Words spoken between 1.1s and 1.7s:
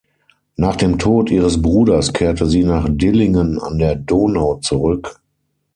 ihres